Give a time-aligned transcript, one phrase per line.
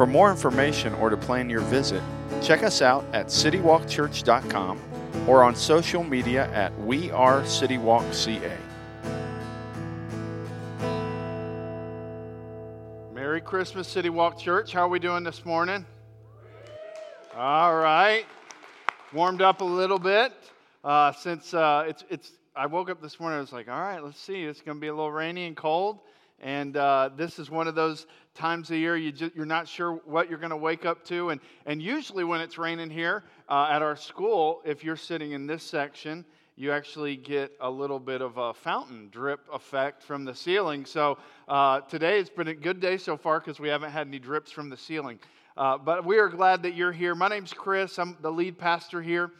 [0.00, 2.02] For more information or to plan your visit,
[2.40, 4.80] check us out at citywalkchurch.com
[5.28, 8.56] or on social media at We Are CityWalkCA.
[13.12, 14.72] Merry Christmas, City Walk Church.
[14.72, 15.84] How are we doing this morning?
[17.36, 18.24] All right.
[19.12, 20.32] Warmed up a little bit
[20.82, 24.02] uh, since uh, it's, it's, I woke up this morning, I was like, all right,
[24.02, 24.44] let's see.
[24.44, 25.98] It's going to be a little rainy and cold.
[26.40, 29.94] And uh, this is one of those times a year you just, you're not sure
[30.04, 31.30] what you're going to wake up to.
[31.30, 35.46] And, and usually, when it's raining here uh, at our school, if you're sitting in
[35.46, 36.24] this section,
[36.56, 40.84] you actually get a little bit of a fountain drip effect from the ceiling.
[40.84, 44.18] So uh, today it's been a good day so far because we haven't had any
[44.18, 45.18] drips from the ceiling.
[45.56, 47.14] Uh, but we are glad that you're here.
[47.14, 49.30] My name's Chris, I'm the lead pastor here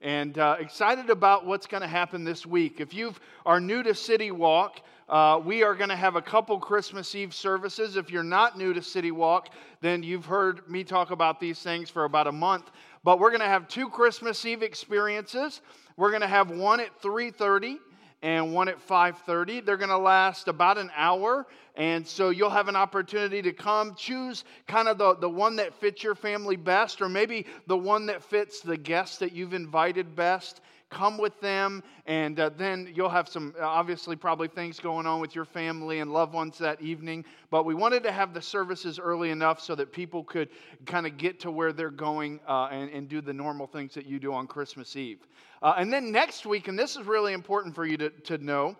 [0.00, 2.80] and uh, excited about what's going to happen this week.
[2.80, 4.80] If you are new to City Walk,
[5.10, 7.96] uh, we are going to have a couple Christmas Eve services.
[7.96, 9.48] If you're not new to City Walk,
[9.80, 12.70] then you've heard me talk about these things for about a month.
[13.02, 15.62] But we're going to have two Christmas Eve experiences.
[15.96, 17.78] We're going to have one at 3:30
[18.22, 19.66] and one at 5:30.
[19.66, 23.96] They're going to last about an hour, and so you'll have an opportunity to come
[23.96, 28.06] choose kind of the, the one that fits your family best, or maybe the one
[28.06, 33.08] that fits the guests that you've invited best come with them, and uh, then you'll
[33.08, 37.24] have some, obviously, probably things going on with your family and loved ones that evening.
[37.50, 40.48] But we wanted to have the services early enough so that people could
[40.86, 44.06] kind of get to where they're going uh, and, and, do the normal things that
[44.06, 45.26] you do on Christmas Eve.
[45.62, 48.76] Uh, and then next week, and this is really important for you to, to know,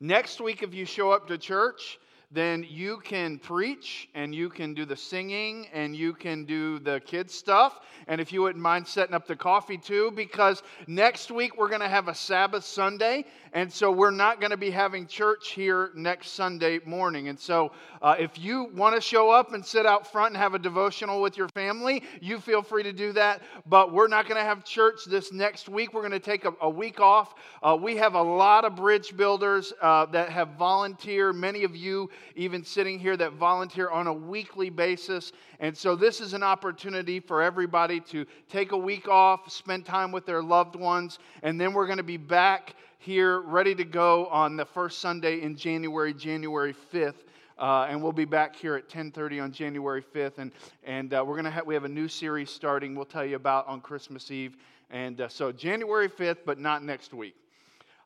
[0.00, 1.98] next week, if you show up to church,
[2.34, 7.00] then you can preach and you can do the singing and you can do the
[7.00, 7.80] kids stuff.
[8.08, 11.80] And if you wouldn't mind setting up the coffee too, because next week we're going
[11.80, 13.24] to have a Sabbath Sunday.
[13.54, 17.28] And so we're not going to be having church here next Sunday morning.
[17.28, 17.70] And so
[18.02, 21.22] uh, if you want to show up and sit out front and have a devotional
[21.22, 23.42] with your family, you feel free to do that.
[23.64, 25.94] But we're not going to have church this next week.
[25.94, 27.36] We're going to take a, a week off.
[27.62, 31.36] Uh, we have a lot of bridge builders uh, that have volunteered.
[31.36, 35.30] Many of you even sitting here that volunteer on a weekly basis.
[35.60, 40.10] And so this is an opportunity for everybody to take a week off, spend time
[40.10, 44.24] with their loved ones, and then we're going to be back here ready to go
[44.28, 47.26] on the first Sunday in January, January 5th.
[47.58, 50.52] Uh, and we'll be back here at 10:30 on January 5th, and
[50.84, 52.94] and uh, we're gonna have we have a new series starting.
[52.94, 54.56] We'll tell you about on Christmas Eve,
[54.88, 57.34] and uh, so January 5th, but not next week.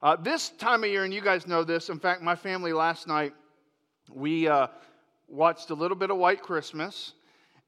[0.03, 1.91] Uh, this time of year, and you guys know this.
[1.91, 3.35] In fact, my family last night
[4.13, 4.67] we uh,
[5.29, 7.13] watched a little bit of White Christmas,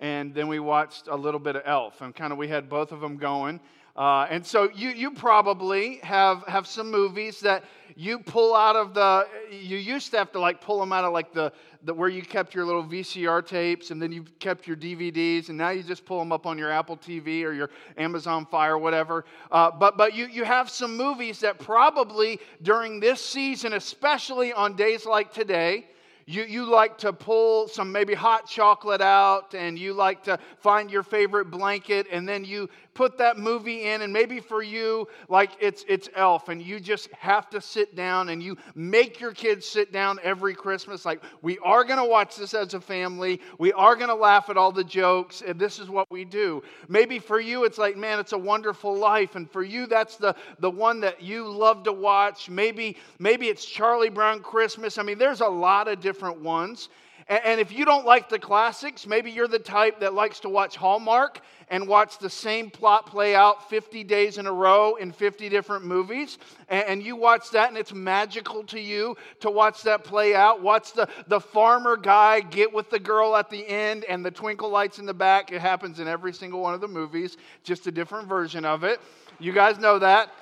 [0.00, 2.90] and then we watched a little bit of Elf, and kind of we had both
[2.90, 3.60] of them going.
[3.96, 7.64] Uh, and so you, you probably have, have some movies that
[7.96, 11.12] you pull out of the, you used to have to like pull them out of
[11.12, 11.52] like the,
[11.84, 15.58] the where you kept your little VCR tapes and then you kept your DVDs and
[15.58, 19.24] now you just pull them up on your Apple TV or your Amazon Fire whatever.
[19.50, 24.76] Uh, but but you, you have some movies that probably during this season, especially on
[24.76, 25.86] days like today,
[26.30, 30.90] you, you like to pull some maybe hot chocolate out and you like to find
[30.90, 35.50] your favorite blanket and then you put that movie in, and maybe for you, like
[35.60, 39.66] it's, it's Elf, and you just have to sit down and you make your kids
[39.66, 41.04] sit down every Christmas.
[41.04, 44.50] Like, we are going to watch this as a family, we are going to laugh
[44.50, 46.62] at all the jokes, and this is what we do.
[46.88, 50.34] Maybe for you, it's like, man, it's a wonderful life, and for you, that's the,
[50.58, 52.50] the one that you love to watch.
[52.50, 54.98] Maybe, maybe it's Charlie Brown Christmas.
[54.98, 56.88] I mean, there's a lot of different ones.
[57.30, 60.74] And if you don't like the classics, maybe you're the type that likes to watch
[60.74, 65.48] Hallmark and watch the same plot play out 50 days in a row in 50
[65.48, 66.38] different movies.
[66.68, 70.60] And you watch that and it's magical to you to watch that play out.
[70.60, 74.68] Watch the, the farmer guy get with the girl at the end and the twinkle
[74.68, 75.52] lights in the back.
[75.52, 79.00] It happens in every single one of the movies, just a different version of it.
[79.38, 80.34] You guys know that.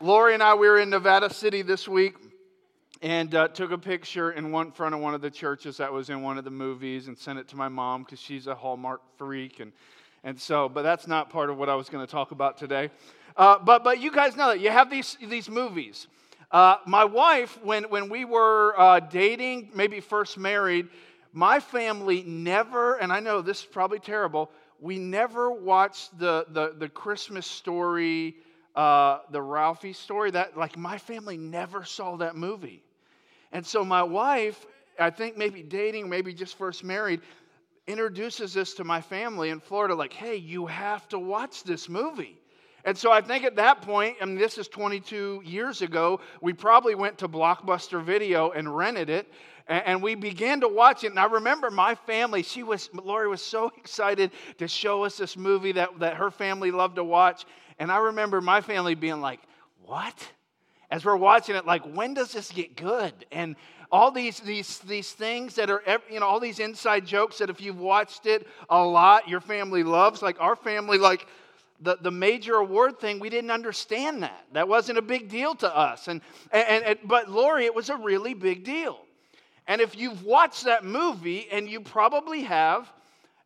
[0.00, 2.14] Lori and I, we were in Nevada City this week
[3.02, 6.10] and uh, took a picture in one front of one of the churches that was
[6.10, 9.00] in one of the movies and sent it to my mom because she's a Hallmark
[9.16, 9.72] freak and
[10.22, 12.90] and so but that's not part of what I was going to talk about today.
[13.36, 16.06] Uh, but but you guys know that you have these these movies.
[16.50, 20.88] Uh, my wife, when when we were uh, dating, maybe first married,
[21.32, 24.50] my family never, and I know this is probably terrible,
[24.80, 28.36] we never watched the, the, the Christmas story,
[28.74, 30.30] uh, the Ralphie story.
[30.30, 32.82] That, like, my family never saw that movie.
[33.52, 34.66] And so my wife,
[34.98, 37.20] I think maybe dating, maybe just first married,
[37.86, 42.40] introduces this to my family in Florida, like, hey, you have to watch this movie.
[42.84, 46.52] And so I think at that point, I mean, this is 22 years ago, we
[46.52, 49.30] probably went to Blockbuster Video and rented it.
[49.68, 51.08] And we began to watch it.
[51.08, 55.36] And I remember my family, she was, Lori was so excited to show us this
[55.36, 57.44] movie that, that her family loved to watch.
[57.78, 59.40] And I remember my family being like,
[59.84, 60.32] what?
[60.90, 63.12] As we're watching it, like, when does this get good?
[63.30, 63.56] And
[63.92, 67.60] all these, these, these things that are, you know, all these inside jokes that if
[67.60, 70.22] you've watched it a lot, your family loves.
[70.22, 71.26] Like our family, like,
[71.80, 74.44] the, the major award thing, we didn't understand that.
[74.52, 76.08] That wasn't a big deal to us.
[76.08, 76.20] And,
[76.52, 78.98] and, and, but Lori, it was a really big deal.
[79.66, 82.92] And if you've watched that movie, and you probably have,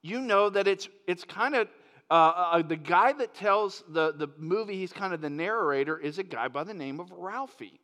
[0.03, 1.69] you know that it's, it's kind of
[2.11, 6.19] uh, uh, the guy that tells the, the movie, he's kind of the narrator, is
[6.19, 7.81] a guy by the name of Ralphie.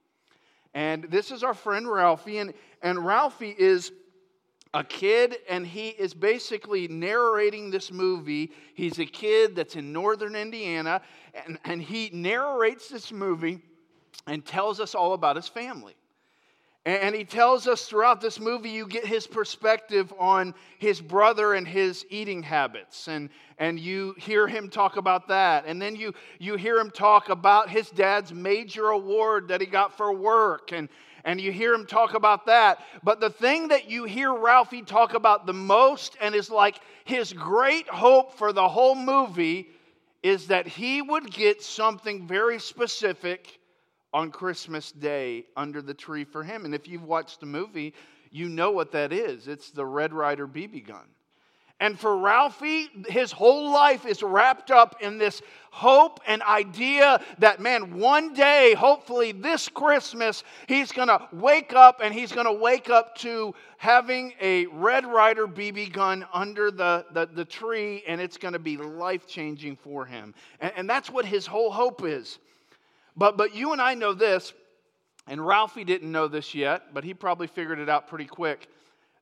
[0.75, 2.38] And this is our friend Ralphie.
[2.38, 3.93] And, and Ralphie is
[4.72, 8.52] a kid, and he is basically narrating this movie.
[8.75, 11.02] He's a kid that's in northern Indiana,
[11.34, 13.61] and, and he narrates this movie
[14.26, 15.94] and tells us all about his family.
[16.87, 21.69] And he tells us throughout this movie, you get his perspective on his brother and
[21.69, 23.06] his eating habits.
[23.06, 23.29] And,
[23.59, 25.65] and you hear him talk about that.
[25.67, 29.94] And then you, you hear him talk about his dad's major award that he got
[29.94, 30.73] for work.
[30.73, 30.88] And,
[31.27, 32.81] and you hear him talk about that.
[33.03, 37.35] But the thing that you hear Ralphie talk about the most and is like his
[37.35, 39.69] great hope for the whole movie
[40.23, 43.59] is that he would get something very specific
[44.12, 46.64] on Christmas Day under the tree for him.
[46.64, 47.94] And if you've watched the movie,
[48.30, 51.06] you know what that is it's the Red Ryder BB gun.
[51.82, 55.40] And for Ralphie, his whole life is wrapped up in this
[55.70, 62.12] hope and idea that, man, one day, hopefully this Christmas, he's to wake up and
[62.12, 67.46] he's to wake up to having a Red Ryder BB gun under the, the, the
[67.46, 70.34] tree and it's to be life changing for him.
[70.60, 72.40] And, and that's what his whole hope is.
[73.16, 74.52] But, but you and I know this,
[75.26, 78.68] and Ralphie didn't know this yet, but he probably figured it out pretty quick.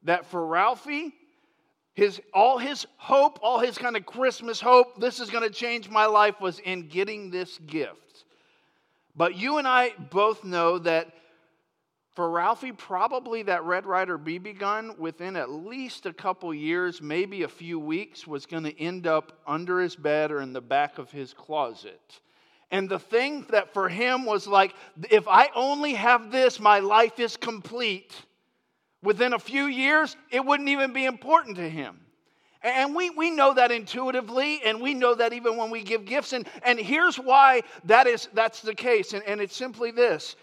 [0.04, 1.12] That for Ralphie,
[1.94, 5.88] his, all his hope, all his kind of Christmas hope, this is going to change
[5.90, 8.24] my life, was in getting this gift.
[9.16, 11.12] But you and I both know that
[12.14, 17.42] for Ralphie, probably that Red Ryder BB gun within at least a couple years, maybe
[17.42, 20.98] a few weeks, was going to end up under his bed or in the back
[20.98, 22.20] of his closet.
[22.70, 24.74] And the thing that for him was like,
[25.10, 28.14] if I only have this, my life is complete.
[29.02, 31.98] Within a few years, it wouldn't even be important to him.
[32.62, 36.32] And we, we know that intuitively, and we know that even when we give gifts.
[36.32, 39.12] And, and here's why that is, that's the case.
[39.12, 40.36] And, and it's simply this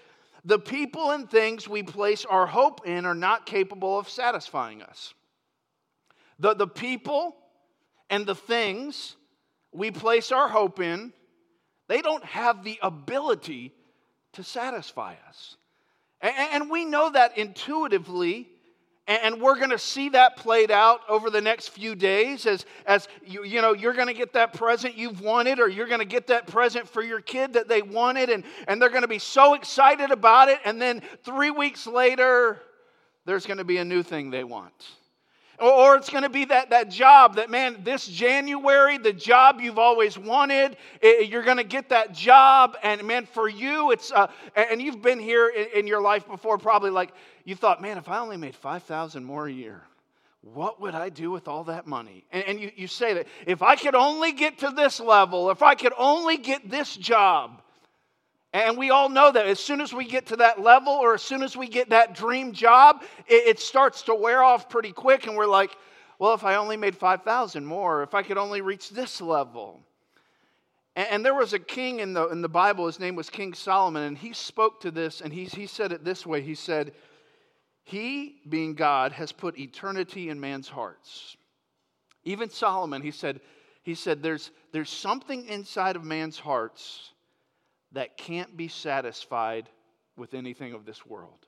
[0.45, 5.15] the people and things we place our hope in are not capable of satisfying us.
[6.37, 7.35] The, the people
[8.11, 9.15] and the things
[9.71, 11.13] we place our hope in
[11.87, 13.73] they don't have the ability
[14.33, 15.57] to satisfy us.
[16.21, 18.49] And we know that intuitively,
[19.07, 23.07] and we're going to see that played out over the next few days as, as
[23.23, 26.05] you, you know, you're going to get that present you've wanted, or you're going to
[26.05, 29.19] get that present for your kid that they wanted, and, and they're going to be
[29.19, 30.59] so excited about it.
[30.65, 32.59] And then three weeks later,
[33.25, 34.73] there's going to be a new thing they want.
[35.59, 39.79] Or it's going to be that, that job that, man, this January, the job you've
[39.79, 42.75] always wanted, you're going to get that job.
[42.83, 46.57] And, man, for you, it's, uh, and you've been here in, in, your life before,
[46.57, 47.13] probably like
[47.45, 49.81] you thought, man, if I only made 5000 more a year,
[50.41, 52.25] what would I do with all that money?
[52.31, 55.63] And, and you, you say that if I could only get to this level, if
[55.63, 57.61] I could only get this job,
[58.55, 61.21] and we all know that as soon as we get to that level or as
[61.21, 65.27] soon as we get that dream job, it, it starts to wear off pretty quick.
[65.27, 65.75] And we're like,
[66.19, 69.81] well, if I only made 5,000 more, if I could only reach this level.
[70.95, 73.53] And, and, there was a king in the, in the Bible, his name was King
[73.53, 76.93] Solomon, and he spoke to this and he, he said it this way He said,
[77.83, 81.35] He, being God, has put eternity in man's hearts.
[82.23, 83.41] Even Solomon, he said,
[83.83, 87.11] he said there's, there's something inside of man's hearts
[87.95, 89.69] that can't be satisfied
[90.15, 91.45] with anything of this world.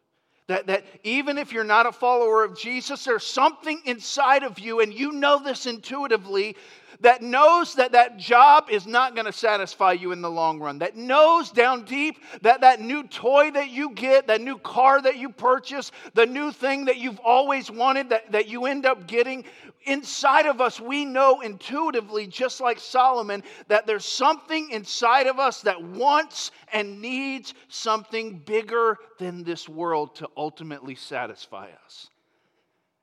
[0.47, 4.79] That, that even if you're not a follower of Jesus, there's something inside of you,
[4.79, 6.55] and you know this intuitively,
[7.01, 10.79] that knows that that job is not going to satisfy you in the long run,
[10.79, 15.17] that knows down deep that that new toy that you get, that new car that
[15.17, 19.43] you purchase, the new thing that you've always wanted that, that you end up getting,
[19.85, 25.61] inside of us, we know intuitively, just like Solomon, that there's something inside of us
[25.61, 32.09] that wants and needs something bigger than this world to ultimately satisfy us.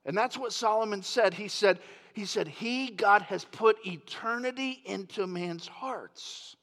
[0.05, 1.33] And that's what Solomon said.
[1.33, 1.79] He said,
[2.15, 6.57] he said, He, God, has put eternity into man's hearts.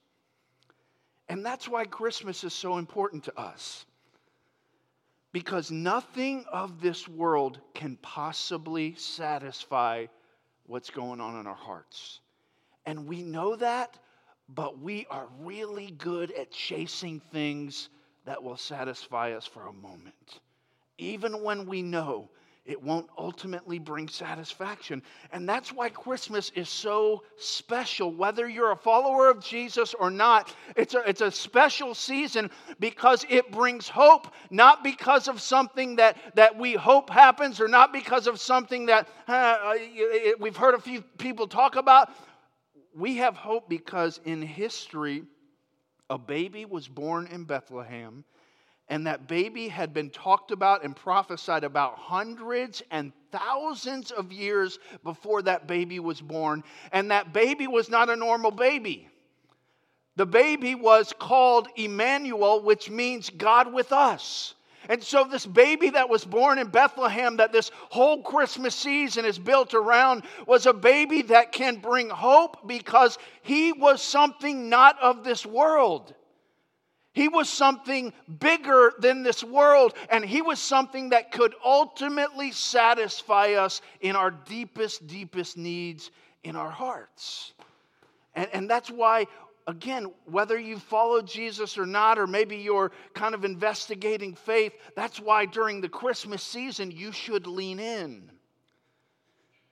[1.27, 3.85] And that's why Christmas is so important to us.
[5.33, 10.07] Because nothing of this world can possibly satisfy
[10.67, 12.21] what's going on in our hearts.
[12.85, 13.99] And we know that,
[14.47, 17.89] but we are really good at chasing things
[18.25, 20.39] that will satisfy us for a moment.
[20.97, 22.29] Even when we know
[22.63, 25.01] it won't ultimately bring satisfaction.
[25.31, 28.13] And that's why Christmas is so special.
[28.13, 33.25] Whether you're a follower of Jesus or not, it's a, it's a special season because
[33.29, 38.27] it brings hope, not because of something that, that we hope happens or not because
[38.27, 39.73] of something that uh,
[40.39, 42.11] we've heard a few people talk about.
[42.95, 45.23] We have hope because in history,
[46.11, 48.23] a baby was born in Bethlehem
[48.91, 54.79] and that baby had been talked about and prophesied about hundreds and thousands of years
[55.05, 56.61] before that baby was born.
[56.91, 59.07] And that baby was not a normal baby.
[60.17, 64.55] The baby was called Emmanuel, which means God with us.
[64.89, 69.39] And so, this baby that was born in Bethlehem, that this whole Christmas season is
[69.39, 75.23] built around, was a baby that can bring hope because he was something not of
[75.23, 76.13] this world.
[77.13, 83.53] He was something bigger than this world, and he was something that could ultimately satisfy
[83.53, 86.09] us in our deepest, deepest needs
[86.43, 87.51] in our hearts.
[88.33, 89.27] And, and that's why,
[89.67, 95.19] again, whether you follow Jesus or not, or maybe you're kind of investigating faith, that's
[95.19, 98.31] why during the Christmas season you should lean in.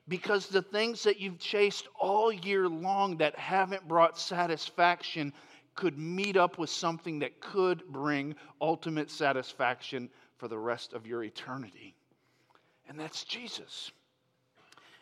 [0.10, 5.32] Because the things that you've chased all year long that haven't brought satisfaction
[5.80, 11.24] could meet up with something that could bring ultimate satisfaction for the rest of your
[11.24, 11.96] eternity.
[12.90, 13.94] And that's Jesus.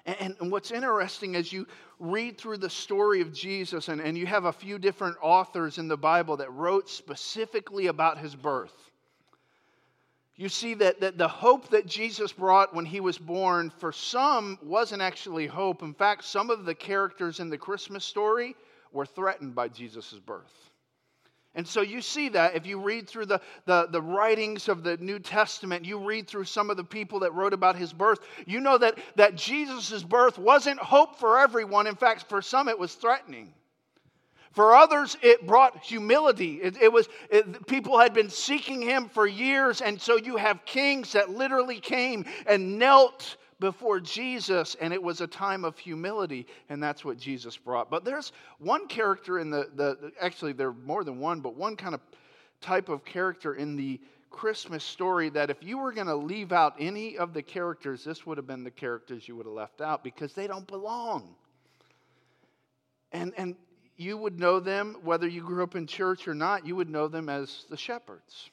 [0.05, 1.65] And, what's interesting as you
[1.99, 5.87] read through the story of Jesus, and, and you have a few different authors in
[5.87, 8.91] the Bible that wrote specifically about his birth,
[10.35, 14.59] you see that, that the hope that Jesus brought when he was born, for some,
[14.61, 15.81] wasn't actually hope.
[15.81, 18.55] In fact, some of the characters in the Christmas story
[18.91, 20.71] were threatened by Jesus' birth.
[21.57, 24.95] And so you see that if you read through the, the, the, writings of the
[24.97, 28.59] New Testament, you read through some of the people that wrote about his birth, you
[28.59, 31.87] know that, that Jesus' birth wasn't hope for everyone.
[31.87, 33.55] In fact, for some, it was threatening.
[34.51, 36.55] For others, it brought humility.
[36.55, 40.65] It, it was it, people had been seeking him for years, and so you have
[40.65, 46.45] kings that literally came and knelt before Jesus, and it was a time of humility,
[46.69, 47.89] and that's what Jesus brought.
[47.89, 51.75] But there's one character in the, the actually, there are more than one, but one
[51.75, 52.01] kind of
[52.61, 53.99] type of character in the
[54.29, 58.25] Christmas story that if you were going to leave out any of the characters, this
[58.25, 61.35] would have been the characters you would have left out because they don't belong.
[63.11, 63.55] And, and
[63.95, 67.07] you would know them, whether you grew up in church or not, you would know
[67.07, 68.51] them as the shepherds.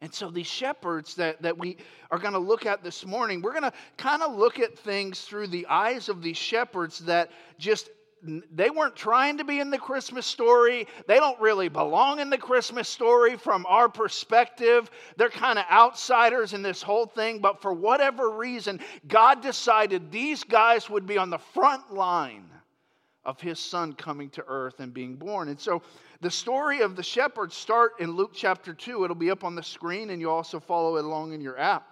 [0.00, 1.76] And so, these shepherds that, that we
[2.10, 5.22] are going to look at this morning, we're going to kind of look at things
[5.22, 7.90] through the eyes of these shepherds that just
[8.22, 10.86] they weren't trying to be in the Christmas story.
[11.06, 14.90] They don't really belong in the Christmas story from our perspective.
[15.16, 17.38] They're kind of outsiders in this whole thing.
[17.38, 22.50] But for whatever reason, God decided these guys would be on the front line
[23.24, 25.48] of his son coming to earth and being born.
[25.48, 25.82] And so
[26.20, 29.04] the story of the shepherds start in Luke chapter 2.
[29.04, 31.86] It'll be up on the screen and you also follow it along in your app.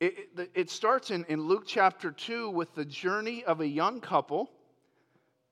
[0.00, 4.00] It, it, it starts in, in Luke chapter 2 with the journey of a young
[4.00, 4.50] couple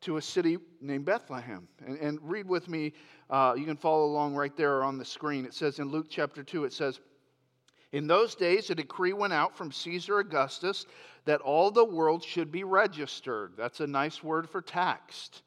[0.03, 1.67] to a city named Bethlehem.
[1.85, 2.93] And, and read with me,
[3.31, 5.47] uh, you can follow along right there or on the screen.
[5.47, 7.01] It says in Luke chapter 2, it says,
[7.93, 10.85] In those days, a decree went out from Caesar Augustus
[11.25, 13.55] that all the world should be registered.
[13.57, 15.43] That's a nice word for taxed.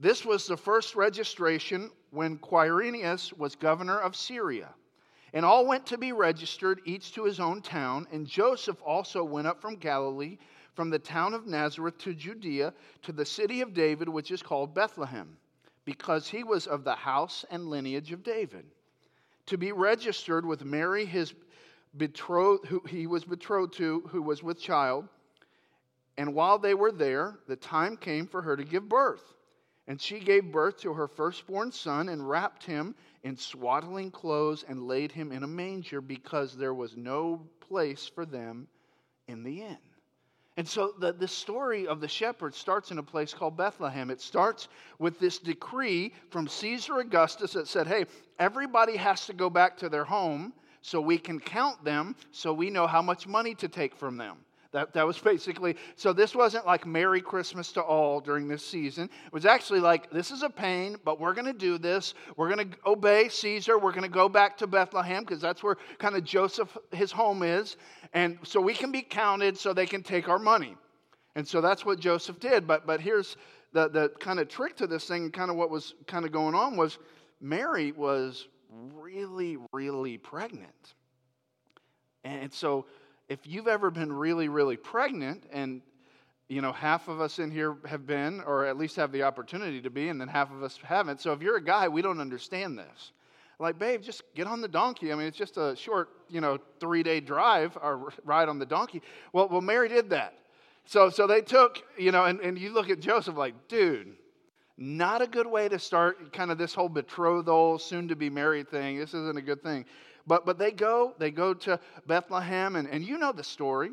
[0.00, 4.74] This was the first registration when Quirinius was governor of Syria.
[5.34, 8.08] And all went to be registered, each to his own town.
[8.10, 10.38] And Joseph also went up from Galilee,
[10.74, 14.74] from the town of Nazareth to Judea, to the city of David, which is called
[14.74, 15.36] Bethlehem,
[15.84, 18.64] because he was of the house and lineage of David,
[19.46, 21.34] to be registered with Mary, his
[21.98, 25.06] betrothed, who he was betrothed to, who was with child.
[26.16, 29.34] And while they were there, the time came for her to give birth.
[29.90, 32.94] And she gave birth to her firstborn son and wrapped him
[33.24, 38.24] in swaddling clothes and laid him in a manger because there was no place for
[38.24, 38.68] them
[39.26, 39.78] in the inn.
[40.56, 44.10] And so the, the story of the shepherd starts in a place called Bethlehem.
[44.10, 44.68] It starts
[45.00, 48.04] with this decree from Caesar Augustus that said, hey,
[48.38, 52.70] everybody has to go back to their home so we can count them so we
[52.70, 54.36] know how much money to take from them.
[54.72, 59.10] That, that was basically, so this wasn't like Merry Christmas to all during this season.
[59.26, 62.14] It was actually like, this is a pain, but we're going to do this.
[62.36, 63.78] We're going to obey Caesar.
[63.78, 67.42] We're going to go back to Bethlehem because that's where kind of Joseph, his home
[67.42, 67.76] is.
[68.12, 70.76] And so we can be counted so they can take our money.
[71.34, 72.68] And so that's what Joseph did.
[72.68, 73.36] But, but here's
[73.72, 76.54] the, the kind of trick to this thing, kind of what was kind of going
[76.54, 76.98] on was
[77.40, 78.46] Mary was
[78.94, 80.94] really, really pregnant.
[82.22, 82.86] And so
[83.30, 85.80] if you've ever been really, really pregnant, and
[86.48, 89.80] you know, half of us in here have been, or at least have the opportunity
[89.80, 91.20] to be, and then half of us haven't.
[91.20, 93.12] So if you're a guy, we don't understand this.
[93.60, 95.12] Like, babe, just get on the donkey.
[95.12, 98.66] I mean, it's just a short, you know, three day drive or ride on the
[98.66, 99.00] donkey.
[99.32, 100.34] Well, well, Mary did that.
[100.86, 104.16] So, so they took, you know, and, and you look at Joseph like, dude,
[104.76, 108.68] not a good way to start kind of this whole betrothal, soon to be married
[108.70, 108.98] thing.
[108.98, 109.84] This isn't a good thing.
[110.30, 113.90] But, but they go, they go to Bethlehem, and, and you know the story.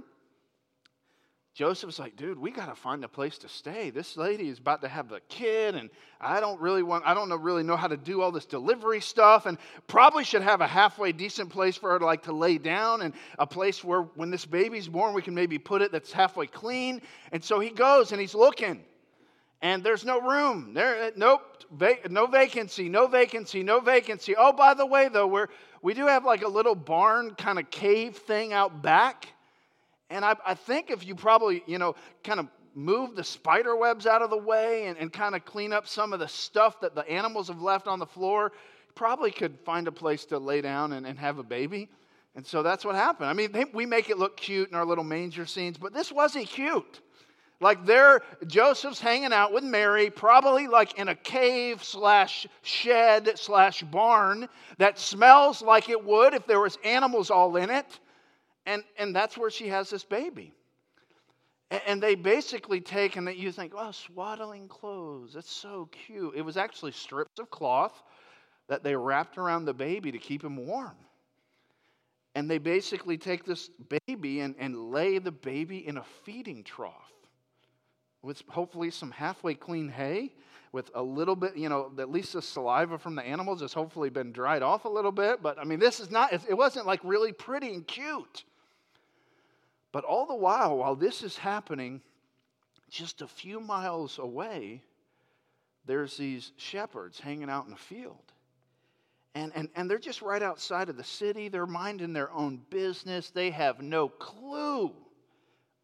[1.56, 3.90] Joseph's like, dude, we got to find a place to stay.
[3.90, 5.90] This lady is about to have a kid, and
[6.22, 9.02] I don't really want, I don't know, really know how to do all this delivery
[9.02, 12.60] stuff, and probably should have a halfway decent place for her to like to lay
[12.60, 16.12] down, and a place where when this baby's born, we can maybe put it that's
[16.12, 17.02] halfway clean.
[17.32, 18.86] And so he goes and he's looking,
[19.62, 20.74] and there's no room.
[20.74, 24.36] There, uh, nope, va- no vacancy, no vacancy, no vacancy.
[24.38, 25.48] Oh, by the way, though, we're
[25.82, 29.28] we do have like a little barn kind of cave thing out back.
[30.10, 34.06] And I, I think if you probably, you know, kind of move the spider webs
[34.06, 36.96] out of the way and, and kind of clean up some of the stuff that
[36.96, 38.52] the animals have left on the floor,
[38.96, 41.90] probably could find a place to lay down and, and have a baby.
[42.36, 43.30] And so that's what happened.
[43.30, 46.12] I mean, they, we make it look cute in our little manger scenes, but this
[46.12, 47.02] wasn't cute.
[47.60, 53.82] Like there, Joseph's hanging out with Mary, probably like in a cave slash shed slash
[53.84, 58.00] barn that smells like it would if there was animals all in it.
[58.68, 60.54] And, and that's where she has this baby.
[61.72, 66.36] And, and they basically take, and that you think, oh, swaddling clothes, that's so cute.
[66.36, 68.04] It was actually strips of cloth
[68.68, 70.98] that they wrapped around the baby to keep him warm.
[72.36, 73.72] And they basically take this
[74.08, 77.17] baby and, and lay the baby in a feeding trough
[78.22, 80.34] with hopefully some halfway clean hay
[80.72, 84.10] with a little bit, you know, at least the saliva from the animals has hopefully
[84.10, 85.42] been dried off a little bit.
[85.42, 88.44] But I mean, this is not, it wasn't like really pretty and cute.
[89.92, 92.02] But all the while, while this is happening,
[92.90, 94.82] just a few miles away,
[95.86, 98.34] there's these shepherds hanging out in a field.
[99.36, 101.48] And, and, and they're just right outside of the city.
[101.48, 103.30] They're minding their own business.
[103.30, 104.92] They have no clue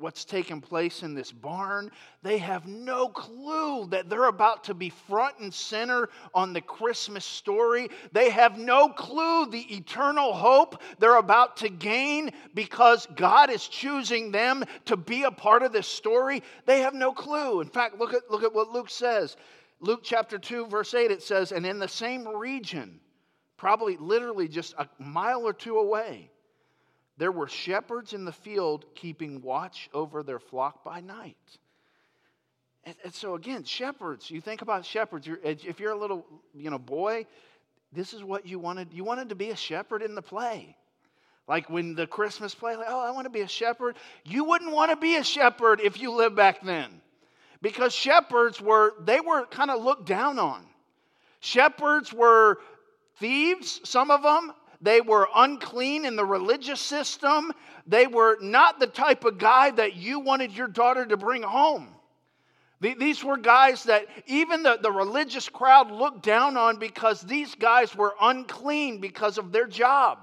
[0.04, 1.90] what's taking place in this barn.
[2.24, 7.24] They have no clue that they're about to be front and center on the Christmas
[7.24, 7.90] story.
[8.12, 14.32] They have no clue the eternal hope they're about to gain because God is choosing
[14.32, 16.44] them to be a part of this story.
[16.66, 17.62] They have no clue.
[17.62, 19.38] In fact, look at, look at what Luke says.
[19.80, 23.00] Luke chapter 2, verse 8, it says, And in the same region,
[23.56, 26.30] probably literally just a mile or two away,
[27.18, 31.38] there were shepherds in the field keeping watch over their flock by night.
[32.86, 35.26] And, and so, again, shepherds, you think about shepherds.
[35.26, 37.26] You're, if you're a little you know, boy,
[37.92, 38.94] this is what you wanted.
[38.94, 40.76] You wanted to be a shepherd in the play.
[41.48, 43.96] Like when the Christmas play, like, oh, I want to be a shepherd.
[44.24, 47.02] You wouldn't want to be a shepherd if you lived back then.
[47.62, 50.66] Because shepherds were, they were kind of looked down on.
[51.40, 52.60] Shepherds were
[53.18, 57.54] thieves, some of them, they were unclean in the religious system.
[57.88, 61.88] They were not the type of guy that you wanted your daughter to bring home.
[62.82, 67.96] These were guys that even the, the religious crowd looked down on because these guys
[67.96, 70.20] were unclean because of their job.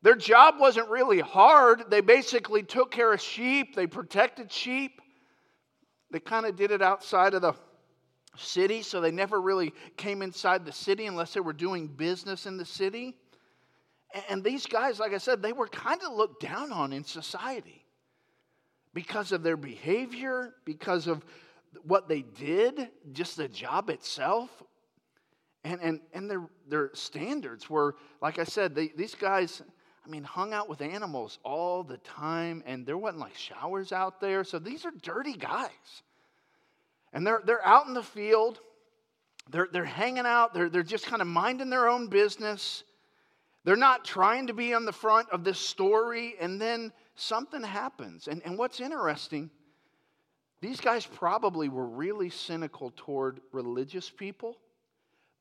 [0.00, 1.90] Their job wasn't really hard.
[1.90, 5.02] They basically took care of sheep, they protected sheep.
[6.10, 7.52] They kind of did it outside of the
[8.34, 12.56] city, so they never really came inside the city unless they were doing business in
[12.56, 13.14] the city.
[14.28, 17.84] And these guys, like I said, they were kind of looked down on in society
[18.94, 21.24] because of their behavior, because of
[21.82, 24.50] what they did, just the job itself.
[25.64, 29.62] And, and, and their, their standards were, like I said, they, these guys,
[30.06, 34.20] I mean, hung out with animals all the time, and there wasn't like showers out
[34.20, 34.42] there.
[34.44, 35.68] So these are dirty guys.
[37.12, 38.60] And they're, they're out in the field,
[39.50, 42.84] they're, they're hanging out, they're, they're just kind of minding their own business.
[43.64, 48.28] They're not trying to be on the front of this story, and then something happens.
[48.28, 49.50] And, and what's interesting,
[50.60, 54.56] these guys probably were really cynical toward religious people,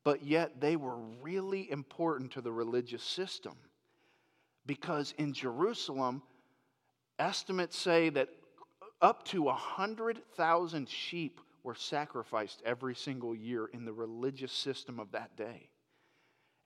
[0.03, 3.53] but yet they were really important to the religious system.
[4.65, 6.21] Because in Jerusalem,
[7.19, 8.30] estimates say that
[9.01, 15.36] up to 100,000 sheep were sacrificed every single year in the religious system of that
[15.36, 15.69] day.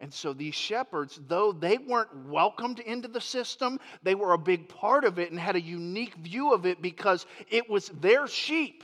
[0.01, 4.67] And so these shepherds, though they weren't welcomed into the system, they were a big
[4.67, 8.83] part of it and had a unique view of it because it was their sheep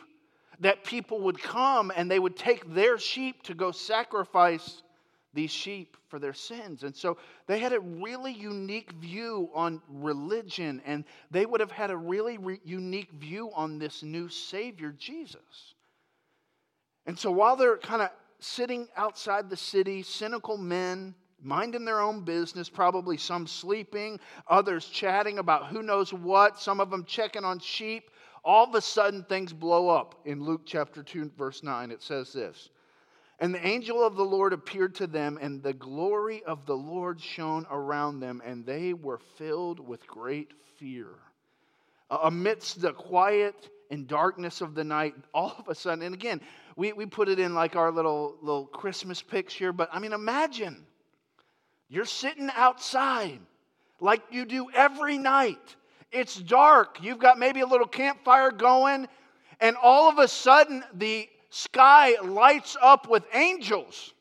[0.59, 4.83] that people would come and they would take their sheep to go sacrifice
[5.33, 6.83] these sheep for their sins.
[6.83, 11.89] And so they had a really unique view on religion and they would have had
[11.89, 15.73] a really re- unique view on this new Savior, Jesus.
[17.07, 22.21] And so while they're kind of sitting outside the city, cynical men, minding their own
[22.21, 27.59] business, probably some sleeping, others chatting about who knows what, some of them checking on
[27.59, 28.09] sheep.
[28.43, 30.15] All of a sudden, things blow up.
[30.25, 32.69] In Luke chapter 2, verse 9, it says this
[33.39, 37.19] And the angel of the Lord appeared to them, and the glory of the Lord
[37.21, 41.09] shone around them, and they were filled with great fear.
[42.09, 46.41] amidst the quiet and darkness of the night, all of a sudden, and again,
[46.75, 50.85] we, we put it in like our little, little Christmas picture, but I mean, imagine
[51.89, 53.39] you're sitting outside
[53.99, 55.75] like you do every night.
[56.11, 56.99] It's dark.
[57.01, 59.07] You've got maybe a little campfire going,
[59.59, 64.13] and all of a sudden the sky lights up with angels.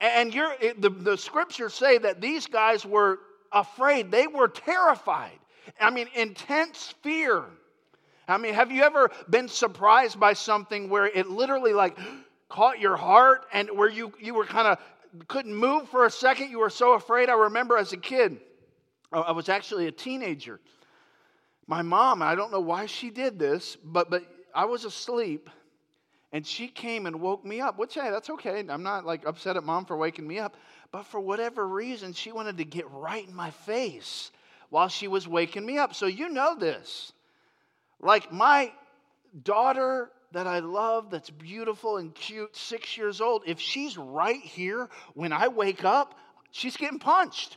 [0.00, 3.20] And you're, the, the scriptures say that these guys were
[3.52, 5.38] afraid, they were terrified.
[5.80, 7.44] I mean, intense fear.
[8.26, 11.98] I mean, have you ever been surprised by something where it literally like
[12.48, 14.78] caught your heart and where you, you were kind of
[15.28, 16.50] couldn't move for a second?
[16.50, 17.28] You were so afraid.
[17.28, 18.38] I remember as a kid,
[19.12, 20.60] I was actually a teenager.
[21.66, 24.22] My mom, I don't know why she did this, but, but
[24.54, 25.48] I was asleep
[26.32, 28.64] and she came and woke me up, which, hey, that's okay.
[28.68, 30.56] I'm not like upset at mom for waking me up.
[30.90, 34.32] But for whatever reason, she wanted to get right in my face
[34.68, 35.94] while she was waking me up.
[35.94, 37.12] So you know this.
[38.04, 38.70] Like my
[39.42, 44.90] daughter that I love, that's beautiful and cute, six years old, if she's right here
[45.14, 46.18] when I wake up,
[46.50, 47.56] she's getting punched.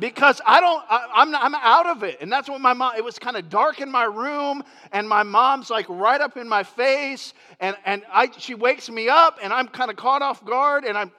[0.00, 2.20] Because I don't, I, am I'm, I'm out of it.
[2.20, 5.22] And that's what my mom, it was kind of dark in my room, and my
[5.22, 9.52] mom's like right up in my face, and, and I, she wakes me up, and
[9.52, 11.12] I'm kind of caught off guard, and I'm,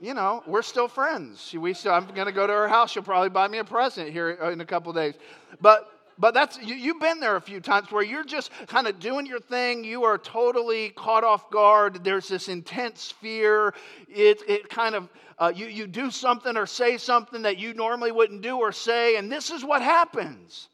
[0.00, 1.52] you know, we're still friends.
[1.52, 2.92] We still, I'm going to go to her house.
[2.92, 5.14] She'll probably buy me a present here in a couple days.
[5.60, 9.00] But but that's you, you've been there a few times where you're just kind of
[9.00, 9.84] doing your thing.
[9.84, 12.04] You are totally caught off guard.
[12.04, 13.74] There's this intense fear.
[14.08, 18.12] It, it kind of uh, you, you do something or say something that you normally
[18.12, 20.68] wouldn't do or say and this is what happens.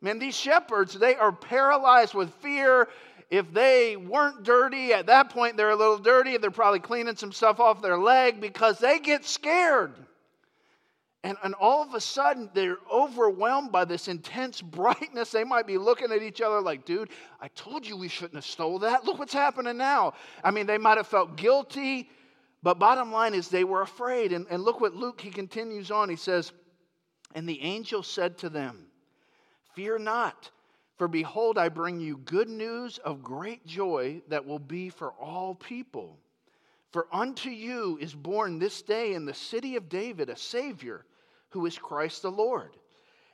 [0.00, 2.88] Man these shepherds they are paralyzed with fear.
[3.30, 6.36] If they weren't dirty at that point they're a little dirty.
[6.36, 9.94] They're probably cleaning some stuff off their leg because they get scared
[11.24, 15.30] and, and all of a sudden, they're overwhelmed by this intense brightness.
[15.30, 17.08] They might be looking at each other like, dude,
[17.40, 19.04] I told you we shouldn't have stole that.
[19.04, 20.12] Look what's happening now.
[20.44, 22.10] I mean, they might have felt guilty,
[22.62, 24.34] but bottom line is they were afraid.
[24.34, 26.10] And, and look what Luke, he continues on.
[26.10, 26.52] He says,
[27.34, 28.86] And the angel said to them,
[29.74, 30.50] Fear not,
[30.98, 35.54] for behold, I bring you good news of great joy that will be for all
[35.54, 36.18] people.
[36.92, 41.06] For unto you is born this day in the city of David a Savior
[41.54, 42.76] who is Christ the Lord.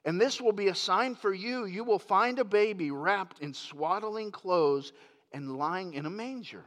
[0.04, 1.64] And this will be a sign for you.
[1.64, 4.92] You will find a baby wrapped in swaddling clothes
[5.33, 6.64] and lying in a manger.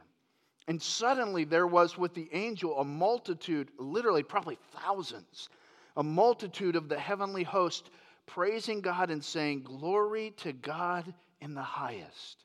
[0.66, 5.48] And suddenly there was with the angel a multitude, literally probably thousands,
[5.96, 7.90] a multitude of the heavenly host
[8.26, 12.44] praising God and saying, Glory to God in the highest,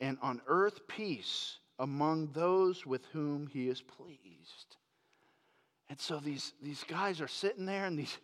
[0.00, 4.76] and on earth peace among those with whom he is pleased.
[5.88, 8.18] And so these, these guys are sitting there, and these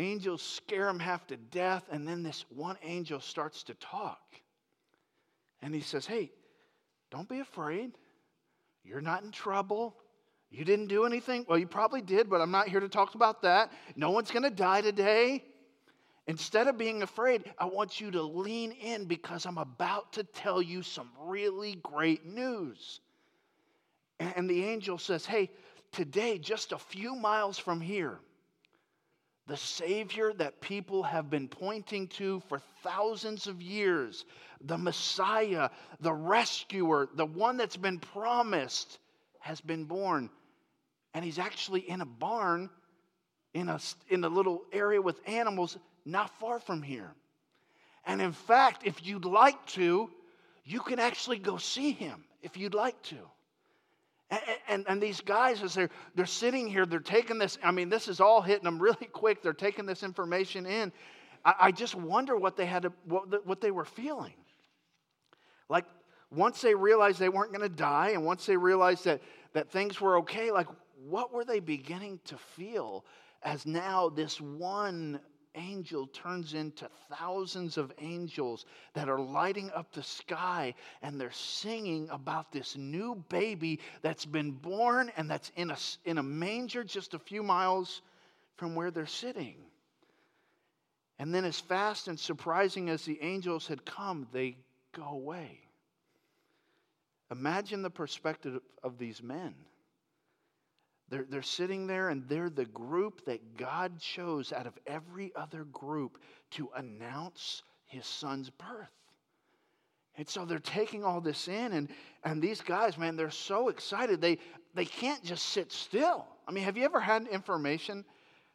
[0.00, 1.84] angels scare him half to death.
[1.90, 4.20] And then this one angel starts to talk.
[5.62, 6.30] And he says, Hey,
[7.10, 7.92] don't be afraid.
[8.84, 9.96] You're not in trouble.
[10.50, 11.44] You didn't do anything.
[11.48, 13.70] Well, you probably did, but I'm not here to talk about that.
[13.94, 15.44] No one's going to die today.
[16.26, 20.60] Instead of being afraid, I want you to lean in because I'm about to tell
[20.60, 23.00] you some really great news.
[24.18, 25.50] And the angel says, Hey,
[25.92, 28.18] today, just a few miles from here,
[29.50, 34.24] the Savior that people have been pointing to for thousands of years,
[34.60, 39.00] the Messiah, the rescuer, the one that's been promised,
[39.40, 40.30] has been born.
[41.14, 42.70] And he's actually in a barn
[43.52, 47.12] in a, in a little area with animals not far from here.
[48.06, 50.10] And in fact, if you'd like to,
[50.64, 53.18] you can actually go see him if you'd like to.
[54.30, 57.88] And, and, and, these guys, as they're, they're sitting here, they're taking this, I mean,
[57.88, 59.42] this is all hitting them really quick.
[59.42, 60.92] They're taking this information in.
[61.44, 64.34] I, I just wonder what they had to, what, what they were feeling.
[65.68, 65.84] Like,
[66.30, 69.20] once they realized they weren't going to die, and once they realized that,
[69.52, 70.68] that things were okay, like,
[71.08, 73.04] what were they beginning to feel
[73.42, 75.18] as now this one
[75.54, 82.08] angel turns into thousands of angels that are lighting up the sky and they're singing
[82.10, 87.14] about this new baby that's been born and that's in a, in a manger just
[87.14, 88.02] a few miles
[88.56, 89.56] from where they're sitting.
[91.18, 94.56] And then, as fast and surprising as the angels had come, they
[94.92, 95.60] go away.
[97.30, 99.54] Imagine the perspective of these men.
[101.10, 105.64] They're, they're sitting there and they're the group that God chose out of every other
[105.64, 106.18] group
[106.52, 108.88] to announce his son's birth.
[110.16, 111.88] And so they're taking all this in, and,
[112.24, 114.20] and these guys, man, they're so excited.
[114.20, 114.38] They,
[114.74, 116.26] they can't just sit still.
[116.46, 118.04] I mean, have you ever had information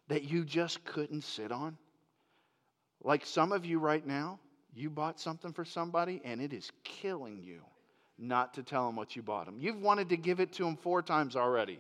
[0.07, 1.77] that you just couldn't sit on?
[3.03, 4.39] Like some of you right now,
[4.73, 7.61] you bought something for somebody, and it is killing you
[8.17, 9.57] not to tell them what you bought them.
[9.59, 11.79] You've wanted to give it to them four times already.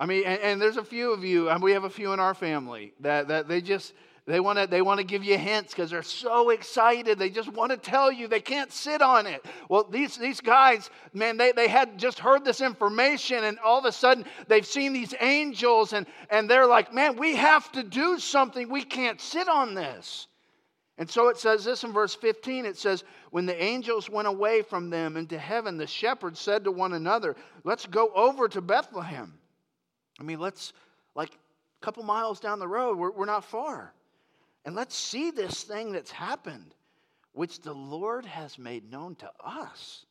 [0.00, 2.20] I mean, and, and, there's a few of you, and we have a few in
[2.20, 3.92] our family that, that they just
[4.24, 7.18] they want to they want to give you hints because they're so excited.
[7.18, 9.44] They just want to tell you they can't sit on it.
[9.68, 13.84] Well, these these guys, man, they, they had just heard this information, and all of
[13.84, 18.18] a sudden they've seen these angels, and, and they're like, man, we have to do
[18.18, 18.70] something.
[18.70, 20.28] We can't sit on this.
[20.96, 24.62] And so it says this in verse 15 it says, When the angels went away
[24.62, 29.39] from them into heaven, the shepherds said to one another, Let's go over to Bethlehem
[30.20, 30.72] I mean, let's,
[31.14, 33.92] like, a couple miles down the road, we're, we're not far.
[34.64, 36.74] And let's see this thing that's happened,
[37.32, 40.04] which the Lord has made known to us.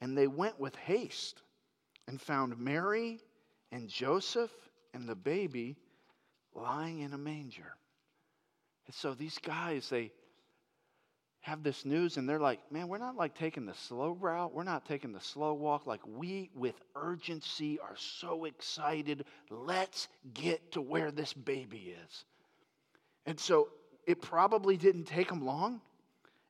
[0.00, 1.42] And they went with haste
[2.06, 3.20] and found Mary
[3.72, 4.52] and Joseph
[4.92, 5.76] and the baby
[6.54, 7.74] lying in a manger.
[8.86, 10.12] And so these guys, they
[11.44, 14.54] have this news and they're like, man, we're not like taking the slow route.
[14.54, 15.86] We're not taking the slow walk.
[15.86, 19.26] Like, we with urgency are so excited.
[19.50, 22.24] Let's get to where this baby is.
[23.26, 23.68] And so
[24.06, 25.82] it probably didn't take them long.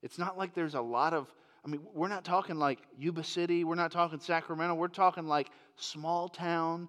[0.01, 1.27] It's not like there's a lot of,
[1.65, 3.65] I mean, we're not talking like Yuba City.
[3.65, 4.77] We're not talking Sacramento.
[4.77, 6.87] We're talking like small town,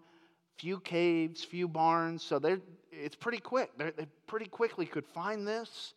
[0.60, 2.22] few caves, few barns.
[2.22, 3.72] So they're, it's pretty quick.
[3.80, 5.96] They're, they pretty quickly could find this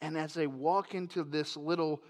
[0.00, 2.02] and as they walk into this little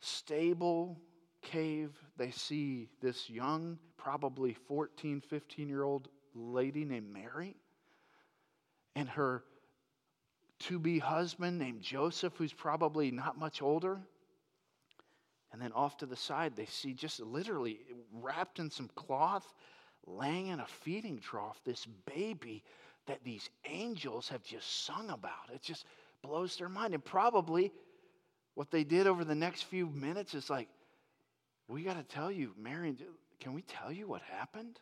[0.00, 1.00] stable
[1.42, 7.56] cave, they see this young, probably 14, 15 year old lady named Mary
[8.96, 9.44] and her
[10.60, 14.00] to be husband named Joseph, who's probably not much older.
[15.52, 17.80] And then off to the side, they see just literally
[18.12, 19.54] wrapped in some cloth,
[20.06, 22.64] laying in a feeding trough, this baby
[23.06, 25.50] that these angels have just sung about.
[25.52, 25.84] It's just
[26.24, 26.94] blows their mind.
[26.94, 27.72] And probably
[28.54, 30.68] what they did over the next few minutes is like,
[31.68, 32.98] we got to tell you, Marion,
[33.40, 34.78] can we tell you what happened?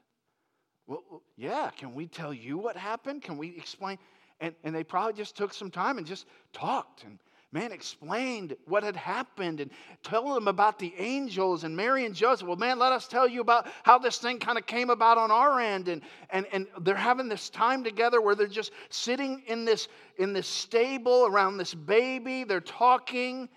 [0.86, 3.22] Well, yeah, can we tell you what happened?
[3.22, 3.98] Can we explain?
[4.40, 7.18] And, and they probably just took some time and just talked and
[7.52, 9.70] man explained what had happened and
[10.02, 12.48] told them about the angels and Mary and Joseph.
[12.48, 15.30] Well, man, let us tell you about how this thing kind of came about on
[15.30, 15.88] our end.
[15.88, 20.32] And, and, and they're having this time together where they're just sitting in this, in
[20.32, 22.44] this stable around this baby.
[22.44, 23.50] They're talking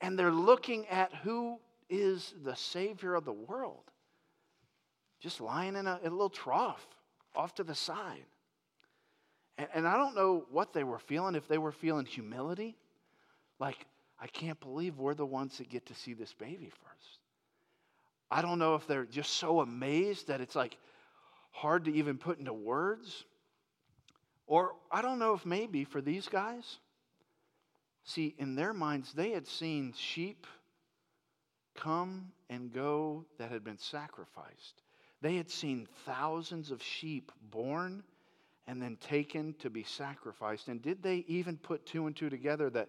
[0.00, 1.58] and they're looking at who
[1.90, 3.84] is the Savior of the world.
[5.20, 6.84] Just lying in a, in a little trough
[7.36, 8.24] off to the side.
[9.58, 12.76] And, and I don't know what they were feeling, if they were feeling humility
[13.62, 13.86] like,
[14.20, 17.18] I can't believe we're the ones that get to see this baby first.
[18.28, 20.76] I don't know if they're just so amazed that it's like
[21.52, 23.24] hard to even put into words.
[24.48, 26.78] Or I don't know if maybe for these guys,
[28.02, 30.44] see, in their minds, they had seen sheep
[31.76, 34.82] come and go that had been sacrificed.
[35.20, 38.02] They had seen thousands of sheep born
[38.66, 40.66] and then taken to be sacrificed.
[40.66, 42.88] And did they even put two and two together that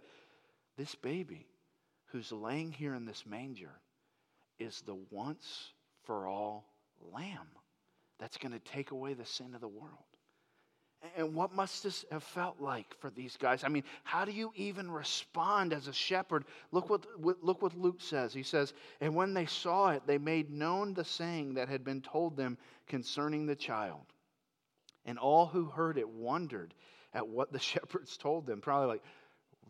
[0.77, 1.47] this baby
[2.07, 3.71] who's laying here in this manger
[4.59, 6.65] is the once for all
[7.11, 7.47] lamb
[8.19, 10.03] that's going to take away the sin of the world.
[11.17, 13.65] And what must this have felt like for these guys?
[13.65, 16.45] I mean, how do you even respond as a shepherd?
[16.71, 18.33] Look what, look what Luke says.
[18.33, 22.01] He says, And when they saw it, they made known the saying that had been
[22.01, 22.57] told them
[22.87, 24.05] concerning the child.
[25.05, 26.73] And all who heard it wondered
[27.13, 28.61] at what the shepherds told them.
[28.61, 29.03] Probably like,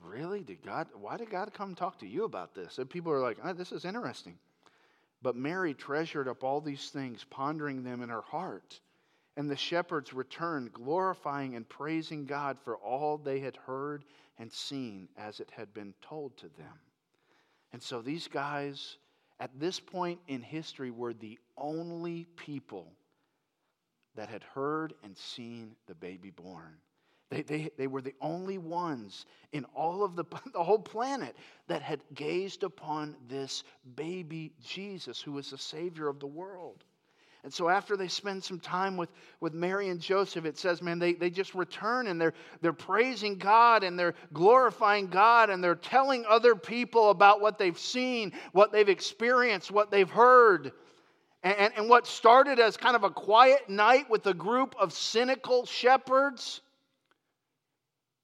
[0.03, 0.41] Really?
[0.43, 2.77] Did God, why did God come talk to you about this?
[2.77, 4.37] And people are like, oh, This is interesting.
[5.21, 8.79] But Mary treasured up all these things, pondering them in her heart.
[9.37, 14.03] And the shepherds returned, glorifying and praising God for all they had heard
[14.37, 16.79] and seen as it had been told to them.
[17.71, 18.97] And so these guys,
[19.39, 22.91] at this point in history, were the only people
[24.15, 26.77] that had heard and seen the baby born.
[27.33, 31.35] They, they, they were the only ones in all of the, the whole planet
[31.67, 33.63] that had gazed upon this
[33.95, 36.83] baby Jesus, who was the Savior of the world.
[37.43, 39.09] And so after they spend some time with,
[39.41, 43.37] with Mary and Joseph, it says, man, they, they just return and they're, they're praising
[43.37, 48.71] God and they're glorifying God and they're telling other people about what they've seen, what
[48.71, 50.71] they've experienced, what they've heard.
[51.41, 54.93] And, and, and what started as kind of a quiet night with a group of
[54.93, 56.61] cynical shepherds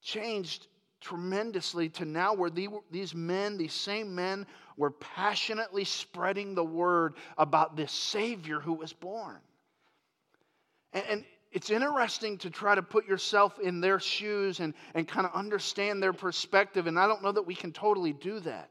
[0.00, 0.66] changed
[1.00, 7.76] tremendously to now where these men, these same men, were passionately spreading the word about
[7.76, 9.38] this Savior who was born.
[10.92, 15.34] And, it's interesting to try to put yourself in their shoes and, and kind of
[15.34, 16.86] understand their perspective.
[16.86, 18.70] And I don't know that we can totally do that.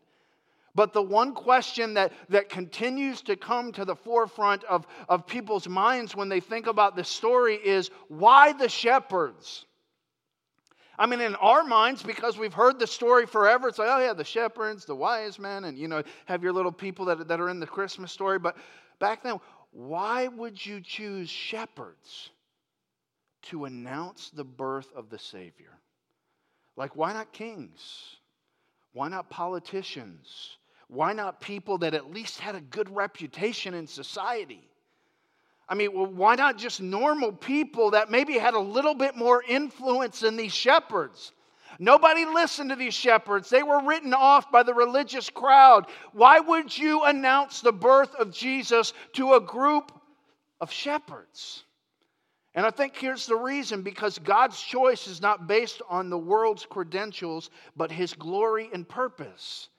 [0.76, 5.68] But the one question that, that continues to come to the forefront of, of people's
[5.68, 9.65] minds when they think about this story is why the shepherds?
[10.99, 14.13] I mean, in our minds, because we've heard the story forever, it's like, oh, yeah,
[14.13, 17.49] the shepherds, the wise men, and, you know, have your little people that, that are
[17.49, 18.38] in the Christmas story.
[18.38, 18.57] But
[18.99, 19.39] back then,
[19.71, 22.31] why would you choose shepherds
[23.43, 25.71] to announce the birth of the Savior?
[26.75, 28.17] Like, why not kings?
[28.91, 30.57] Why not politicians?
[30.89, 34.68] Why not people that at least had a good reputation in society?
[35.69, 39.43] I mean, well, why not just normal people that maybe had a little bit more
[39.47, 41.32] influence than these shepherds?
[41.77, 43.49] Nobody listened to these shepherds.
[43.49, 45.86] They were written off by the religious crowd.
[46.12, 49.91] Why would you announce the birth of Jesus to a group
[50.60, 51.63] of shepherds?
[52.55, 56.65] And I think here's the reason because God's choice is not based on the world's
[56.65, 59.69] credentials, but his glory and purpose.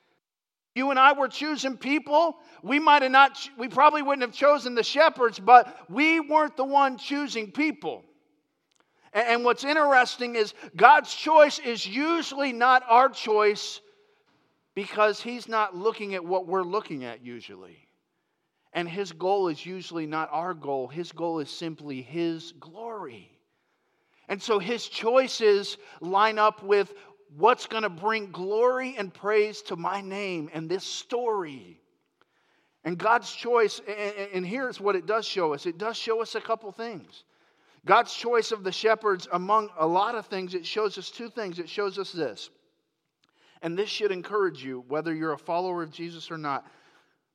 [0.75, 2.37] You and I were choosing people.
[2.63, 6.65] We might have not, we probably wouldn't have chosen the shepherds, but we weren't the
[6.65, 8.05] one choosing people.
[9.13, 13.81] And what's interesting is God's choice is usually not our choice
[14.75, 17.77] because He's not looking at what we're looking at usually.
[18.73, 23.33] And His goal is usually not our goal, His goal is simply His glory.
[24.29, 26.95] And so His choices line up with
[27.37, 31.81] what's going to bring glory and praise to my name and this story.
[32.85, 33.81] And God's choice,
[34.33, 37.25] and here's what it does show us it does show us a couple things.
[37.87, 41.59] God's choice of the shepherds, among a lot of things, it shows us two things.
[41.59, 42.51] It shows us this.
[43.63, 46.67] And this should encourage you, whether you're a follower of Jesus or not.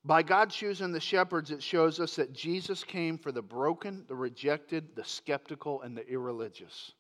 [0.04, 4.16] By God choosing the shepherds, it shows us that Jesus came for the broken, the
[4.16, 6.92] rejected, the skeptical, and the irreligious.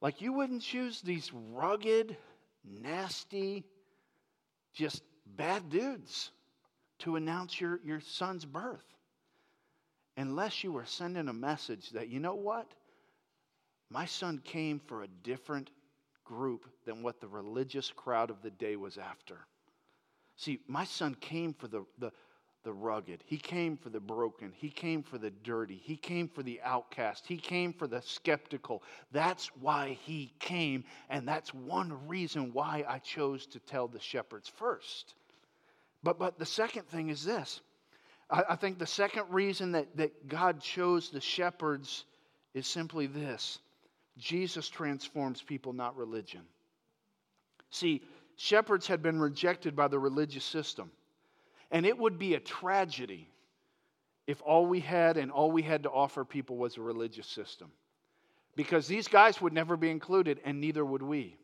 [0.00, 2.16] Like you wouldn't choose these rugged,
[2.64, 3.64] nasty,
[4.72, 6.30] just bad dudes
[7.00, 8.84] to announce your, your son's birth
[10.16, 12.66] unless you were sending a message that, you know what?
[13.90, 15.70] My son came for a different
[16.24, 19.38] group than what the religious crowd of the day was after.
[20.36, 22.12] See, my son came for the, the,
[22.62, 23.22] the rugged.
[23.26, 24.52] He came for the broken.
[24.54, 25.80] He came for the dirty.
[25.82, 27.26] He came for the outcast.
[27.26, 28.82] He came for the skeptical.
[29.12, 30.84] That's why he came.
[31.08, 35.14] And that's one reason why I chose to tell the shepherds first.
[36.02, 37.60] But, but the second thing is this
[38.30, 42.04] I, I think the second reason that, that God chose the shepherds
[42.54, 43.58] is simply this
[44.18, 46.42] Jesus transforms people, not religion.
[47.70, 48.02] See,
[48.36, 50.90] shepherds had been rejected by the religious system.
[51.70, 53.28] And it would be a tragedy
[54.26, 57.70] if all we had and all we had to offer people was a religious system.
[58.56, 61.36] Because these guys would never be included, and neither would we.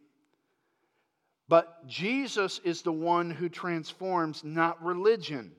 [1.48, 5.52] But Jesus is the one who transforms, not religion.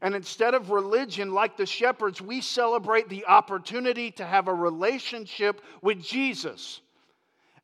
[0.00, 5.62] And instead of religion, like the shepherds, we celebrate the opportunity to have a relationship
[5.82, 6.80] with Jesus.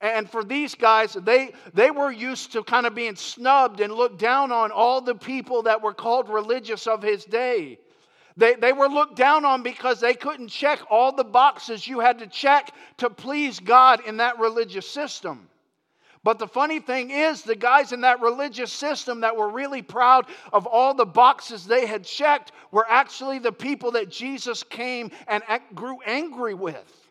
[0.03, 4.18] And for these guys, they, they were used to kind of being snubbed and looked
[4.18, 7.78] down on all the people that were called religious of his day.
[8.36, 12.18] They, they were looked down on because they couldn't check all the boxes you had
[12.18, 15.48] to check to please God in that religious system.
[16.24, 20.26] But the funny thing is, the guys in that religious system that were really proud
[20.53, 25.42] of all the boxes they had checked were actually the people that Jesus came and
[25.74, 27.01] grew angry with.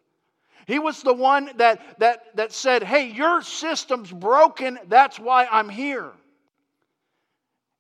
[0.67, 5.69] He was the one that, that, that said, Hey, your system's broken, that's why I'm
[5.69, 6.11] here.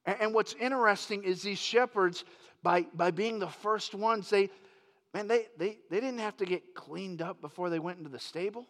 [0.05, 2.23] And, and what's interesting is these shepherds,
[2.63, 4.49] by, by being the first ones, they,
[5.13, 8.19] man, they, they, they didn't have to get cleaned up before they went into the
[8.19, 8.65] stable.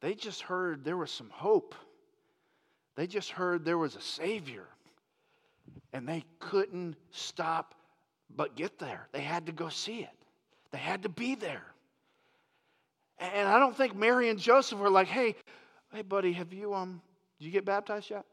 [0.00, 1.74] They just heard there was some hope.
[2.96, 4.66] They just heard there was a Savior.
[5.92, 7.74] And they couldn't stop
[8.34, 9.08] but get there.
[9.12, 10.26] They had to go see it,
[10.70, 11.64] they had to be there.
[13.22, 15.36] And I don't think Mary and Joseph were like, hey,
[15.92, 17.00] hey, buddy, have you, um,
[17.38, 18.24] did you get baptized yet?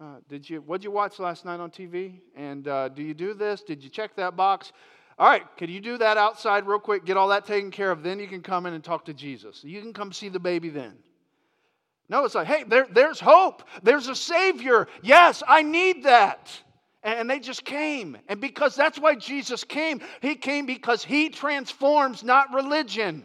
[0.00, 2.20] Uh, did you, what'd you watch last night on TV?
[2.36, 3.62] And uh, do you do this?
[3.62, 4.72] Did you check that box?
[5.18, 7.04] All right, could you do that outside real quick?
[7.04, 8.04] Get all that taken care of.
[8.04, 9.64] Then you can come in and talk to Jesus.
[9.64, 10.94] You can come see the baby then.
[12.08, 13.64] No, it's like, hey, there, there's hope.
[13.82, 14.86] There's a Savior.
[15.02, 16.48] Yes, I need that.
[17.02, 18.16] And they just came.
[18.28, 23.24] And because that's why Jesus came, He came because He transforms, not religion.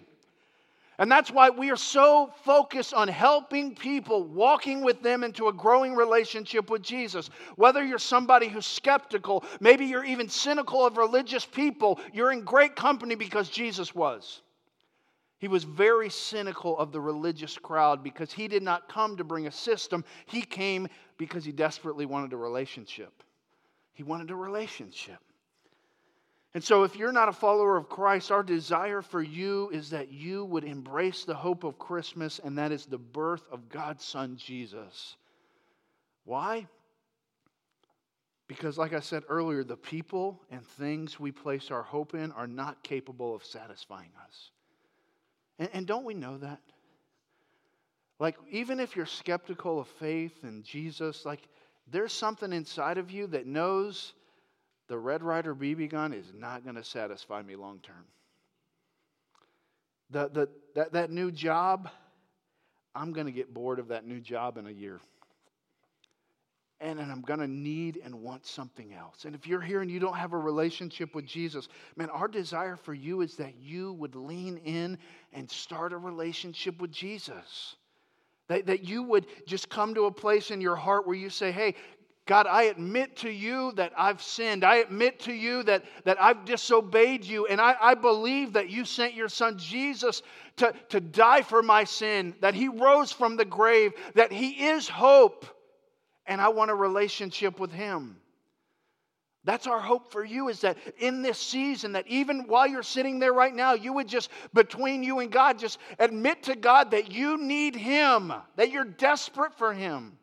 [1.03, 5.53] And that's why we are so focused on helping people, walking with them into a
[5.53, 7.29] growing relationship with Jesus.
[7.57, 12.77] Whether you're somebody who's skeptical, maybe you're even cynical of religious people, you're in great
[12.77, 14.43] company because Jesus was.
[15.39, 19.47] He was very cynical of the religious crowd because he did not come to bring
[19.47, 20.05] a system.
[20.25, 20.87] He came
[21.17, 23.23] because he desperately wanted a relationship.
[23.91, 25.19] He wanted a relationship.
[26.53, 30.11] And so, if you're not a follower of Christ, our desire for you is that
[30.11, 34.37] you would embrace the hope of Christmas, and that is the birth of God's Son,
[34.37, 35.15] Jesus.
[36.25, 36.67] Why?
[38.47, 42.45] Because, like I said earlier, the people and things we place our hope in are
[42.45, 44.51] not capable of satisfying us.
[45.57, 46.59] And, and don't we know that?
[48.19, 51.41] Like, even if you're skeptical of faith and Jesus, like,
[51.91, 54.13] there's something inside of you that knows
[54.87, 58.05] the Red Ryder BB gun is not going to satisfy me long term.
[60.09, 61.89] The, the, that, that new job,
[62.93, 64.99] I'm going to get bored of that new job in a year.
[66.81, 69.23] And, and I'm going to need and want something else.
[69.23, 72.75] And if you're here and you don't have a relationship with Jesus, man, our desire
[72.75, 74.97] for you is that you would lean in
[75.31, 77.77] and start a relationship with Jesus.
[78.49, 81.53] That, that you would just come to a place in your heart where you say,
[81.53, 81.75] hey,
[82.25, 84.63] God, I admit to you that I've sinned.
[84.63, 87.47] I admit to you that, that I've disobeyed you.
[87.47, 90.21] And I, I believe that you sent your son Jesus
[90.57, 94.87] to, to die for my sin, that he rose from the grave, that he is
[94.87, 95.45] hope
[96.25, 98.17] and I want a relationship with Him.
[99.45, 103.19] That's our hope for you is that in this season, that even while you're sitting
[103.19, 107.11] there right now, you would just, between you and God, just admit to God that
[107.11, 110.17] you need Him, that you're desperate for Him,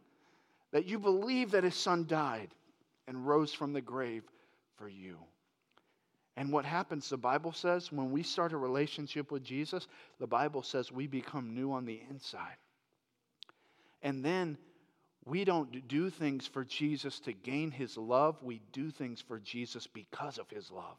[0.72, 2.50] that you believe that His Son died
[3.08, 4.22] and rose from the grave
[4.76, 5.16] for you.
[6.36, 10.62] And what happens, the Bible says, when we start a relationship with Jesus, the Bible
[10.62, 12.56] says we become new on the inside.
[14.02, 14.56] And then
[15.26, 18.42] we don't do things for Jesus to gain his love.
[18.42, 20.96] We do things for Jesus because of his love.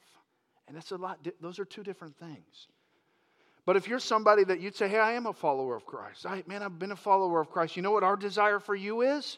[0.67, 2.67] And that's a lot, those are two different things.
[3.65, 6.43] But if you're somebody that you'd say, hey, I am a follower of Christ, I,
[6.45, 9.37] man, I've been a follower of Christ, you know what our desire for you is?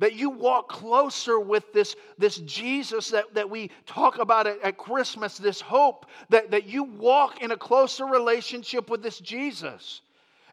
[0.00, 4.76] That you walk closer with this, this Jesus that, that we talk about at, at
[4.76, 10.00] Christmas, this hope, that, that you walk in a closer relationship with this Jesus.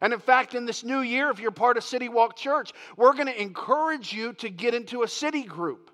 [0.00, 3.14] And in fact, in this new year, if you're part of City Walk Church, we're
[3.14, 5.90] going to encourage you to get into a city group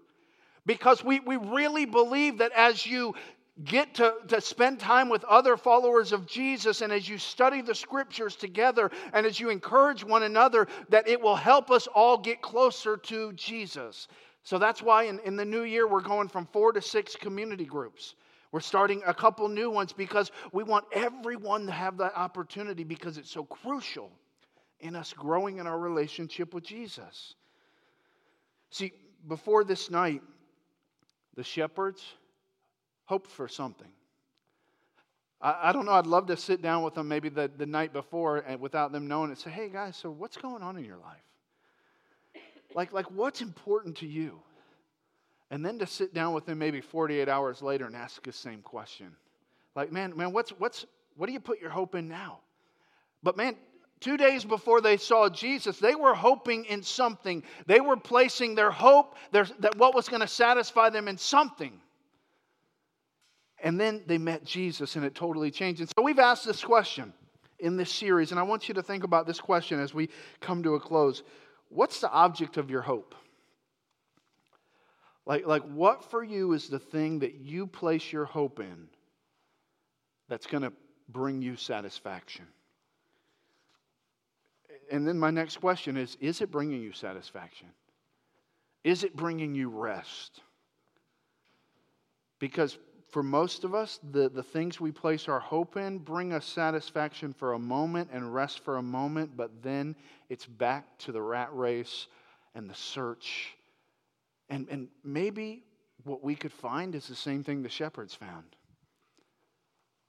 [0.64, 3.14] because we, we really believe that as you
[3.64, 7.74] get to, to spend time with other followers of Jesus and as you study the
[7.74, 12.40] scriptures together and as you encourage one another, that it will help us all get
[12.40, 14.08] closer to Jesus.
[14.44, 17.64] So that's why in, in the new year, we're going from four to six community
[17.64, 18.14] groups.
[18.52, 23.18] We're starting a couple new ones because we want everyone to have that opportunity because
[23.18, 24.10] it's so crucial
[24.80, 27.34] in us growing in our relationship with Jesus.
[28.70, 28.92] See,
[29.26, 30.22] before this night,
[31.34, 32.02] the shepherds
[33.08, 33.88] hoped for something.
[35.40, 37.92] I, I, don't know, I'd love to sit down with them maybe the, the night
[37.92, 40.98] before and without them knowing and say, hey guys, so what's going on in your
[40.98, 42.42] life?
[42.74, 44.40] Like, like what's important to you?
[45.50, 48.60] and then to sit down with them maybe 48 hours later and ask the same
[48.60, 49.14] question.
[49.74, 50.86] Like, man, man, what's what's
[51.16, 52.40] what do you put your hope in now?
[53.22, 53.56] But man,
[54.00, 57.42] two days before they saw Jesus, they were hoping in something.
[57.66, 61.80] They were placing their hope, their, that what was going to satisfy them in something.
[63.62, 65.80] And then they met Jesus and it totally changed.
[65.80, 67.12] And so we've asked this question
[67.58, 70.08] in this series, and I want you to think about this question as we
[70.40, 71.22] come to a close.
[71.70, 73.14] What's the object of your hope?
[75.26, 78.88] Like, like what for you is the thing that you place your hope in
[80.28, 80.72] that's going to
[81.08, 82.46] bring you satisfaction?
[84.90, 87.68] And then my next question is Is it bringing you satisfaction?
[88.84, 90.40] Is it bringing you rest?
[92.38, 92.78] Because
[93.10, 97.32] for most of us, the, the things we place our hope in bring us satisfaction
[97.32, 99.96] for a moment and rest for a moment, but then
[100.28, 102.06] it's back to the rat race
[102.54, 103.54] and the search.
[104.50, 105.64] And, and maybe
[106.04, 108.56] what we could find is the same thing the shepherds found.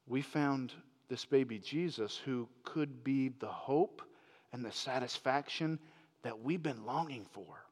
[0.06, 0.74] We found
[1.08, 4.02] this baby Jesus who could be the hope
[4.52, 5.80] and the satisfaction
[6.24, 7.64] that we've been longing for.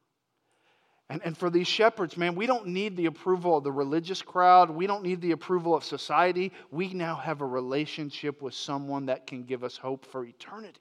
[1.10, 4.68] And, and for these shepherds, man, we don't need the approval of the religious crowd.
[4.68, 6.52] We don't need the approval of society.
[6.70, 10.80] We now have a relationship with someone that can give us hope for eternity.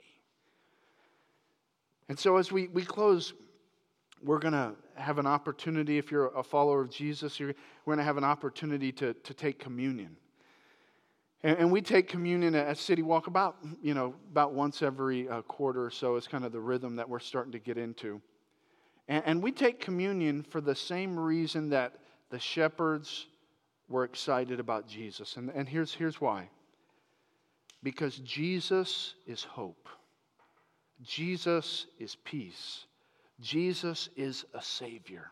[2.09, 3.33] And so, as we, we close,
[4.21, 7.53] we're going to have an opportunity, if you're a follower of Jesus, we're
[7.85, 10.15] going to have an opportunity to, to take communion.
[11.43, 15.85] And, we take communion at City Walk about, you know, about once every uh, quarter
[15.85, 16.15] or so.
[16.15, 18.19] It's kind of the rhythm that we're starting to get into.
[19.07, 21.93] And, and we take communion for the same reason that
[22.29, 23.27] the shepherds
[23.87, 25.37] were excited about Jesus.
[25.37, 26.49] And, and here's, here's why
[27.83, 29.87] because Jesus is hope,
[31.03, 32.85] Jesus is peace,
[33.39, 35.31] Jesus is a Savior.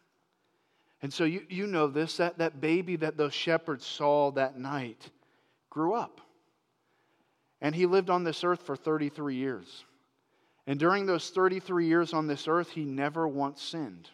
[1.01, 5.09] And so you, you know this that, that baby that those shepherds saw that night
[5.69, 6.21] grew up.
[7.61, 9.84] And he lived on this earth for 33 years.
[10.68, 14.09] And during those 33 years on this earth, he never once sinned.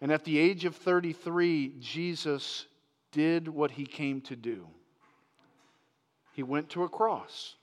[0.00, 2.66] And at the age of 33, Jesus
[3.10, 4.66] did what he came to do.
[6.32, 7.54] He went to a cross.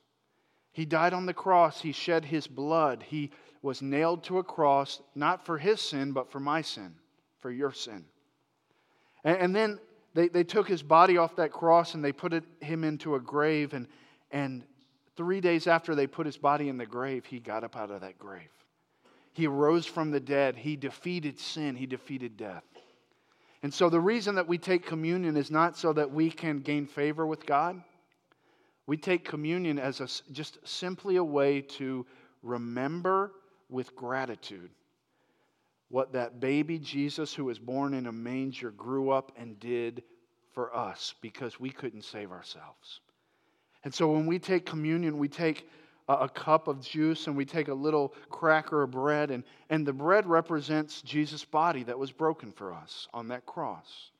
[0.71, 1.81] He died on the cross.
[1.81, 3.03] He shed his blood.
[3.03, 6.95] He was nailed to a cross, not for his sin, but for my sin,
[7.39, 8.05] for your sin.
[9.23, 9.79] And, and then
[10.13, 13.19] they, they took his body off that cross and they put it, him into a
[13.19, 13.73] grave.
[13.73, 13.87] And,
[14.31, 14.63] and
[15.21, 18.01] Three days after they put his body in the grave, he got up out of
[18.01, 18.49] that grave.
[19.33, 20.55] He rose from the dead.
[20.55, 21.75] He defeated sin.
[21.75, 22.63] He defeated death.
[23.61, 26.87] And so the reason that we take communion is not so that we can gain
[26.87, 27.79] favor with God.
[28.87, 32.03] We take communion as a, just simply a way to
[32.41, 33.33] remember
[33.69, 34.71] with gratitude
[35.89, 40.01] what that baby Jesus, who was born in a manger, grew up and did
[40.55, 43.01] for us because we couldn't save ourselves.
[43.83, 45.67] And so when we take communion, we take
[46.07, 49.85] a, a cup of juice and we take a little cracker of bread, and, and
[49.85, 54.11] the bread represents Jesus' body that was broken for us on that cross.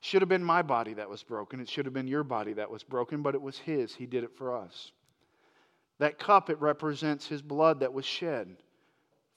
[0.00, 1.60] Should have been my body that was broken.
[1.60, 3.94] It should have been your body that was broken, but it was His.
[3.94, 4.90] He did it for us.
[6.00, 8.56] That cup, it represents His blood that was shed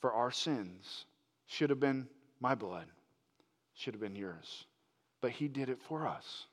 [0.01, 1.05] for our sins.
[1.45, 2.07] Should have been
[2.39, 2.85] my blood,
[3.75, 4.65] should have been yours.
[5.21, 6.47] But He did it for us.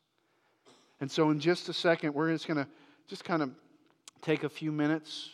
[1.01, 2.69] And so, in just a second, we're just going to
[3.09, 3.51] just kind of
[4.21, 5.31] take a few minutes,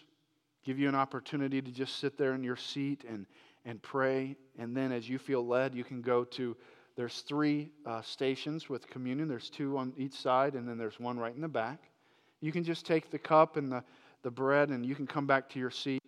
[0.64, 3.26] give you an opportunity to just sit there in your seat and,
[3.64, 4.36] and pray.
[4.58, 6.56] And then, as you feel led, you can go to
[6.96, 9.28] there's three uh, stations with communion.
[9.28, 11.78] There's two on each side, and then there's one right in the back.
[12.40, 13.84] You can just take the cup and the,
[14.22, 16.02] the bread, and you can come back to your seat.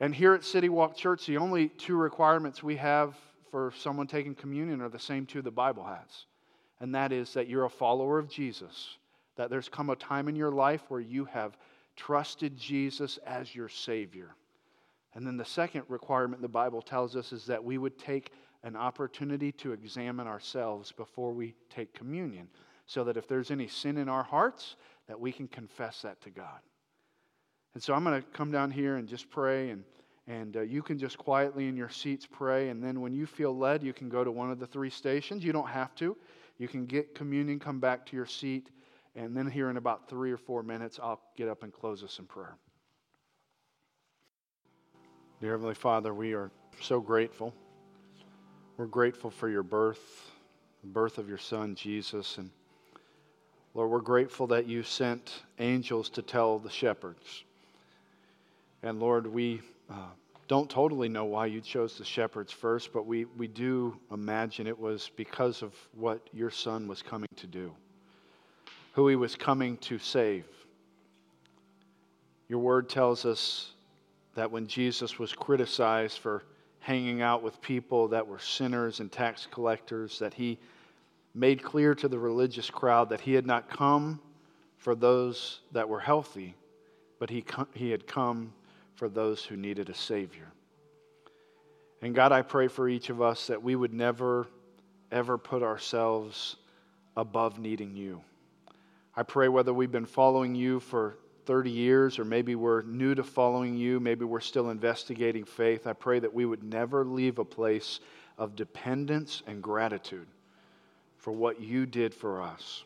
[0.00, 3.14] And here at City Walk Church, the only two requirements we have
[3.50, 6.24] for someone taking communion are the same two the Bible has.
[6.80, 8.96] And that is that you're a follower of Jesus
[9.36, 11.56] that there's come a time in your life where you have
[11.96, 14.34] trusted Jesus as your Savior.
[15.14, 18.32] And then the second requirement the Bible tells us is that we would take
[18.64, 22.48] an opportunity to examine ourselves before we take communion,
[22.86, 24.76] so that if there's any sin in our hearts,
[25.06, 26.60] that we can confess that to God.
[27.74, 29.84] And so I'm going to come down here and just pray, and,
[30.26, 32.70] and uh, you can just quietly in your seats pray.
[32.70, 35.44] And then when you feel led, you can go to one of the three stations.
[35.44, 36.16] You don't have to.
[36.56, 38.70] You can get communion, come back to your seat.
[39.16, 42.18] And then, here in about three or four minutes, I'll get up and close us
[42.18, 42.56] in prayer.
[45.40, 46.50] Dear Heavenly Father, we are
[46.80, 47.54] so grateful.
[48.76, 50.30] We're grateful for your birth,
[50.80, 52.38] the birth of your Son, Jesus.
[52.38, 52.50] And
[53.74, 57.44] Lord, we're grateful that you sent angels to tell the shepherds.
[58.82, 60.08] And Lord, we uh,
[60.48, 64.78] don't totally know why you chose the shepherds first, but we, we do imagine it
[64.78, 67.72] was because of what your Son was coming to do
[68.94, 70.44] who he was coming to save.
[72.48, 73.72] Your word tells us
[74.34, 76.44] that when Jesus was criticized for
[76.78, 80.58] hanging out with people that were sinners and tax collectors, that he
[81.34, 84.20] made clear to the religious crowd that he had not come
[84.76, 86.54] for those that were healthy,
[87.18, 88.52] but he, he had come
[88.94, 90.52] for those who needed a Savior.
[92.00, 94.46] And God, I pray for each of us that we would never,
[95.10, 96.56] ever put ourselves
[97.16, 98.20] above needing you.
[99.16, 103.22] I pray whether we've been following you for 30 years or maybe we're new to
[103.22, 107.44] following you, maybe we're still investigating faith, I pray that we would never leave a
[107.44, 108.00] place
[108.38, 110.26] of dependence and gratitude
[111.18, 112.84] for what you did for us.